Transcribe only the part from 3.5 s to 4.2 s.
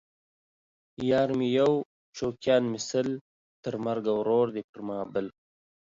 تر مرګه